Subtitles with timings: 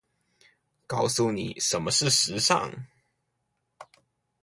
[0.87, 2.87] 告訴妳什麼是時尚